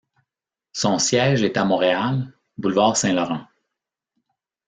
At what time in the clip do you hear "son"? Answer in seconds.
0.73-0.97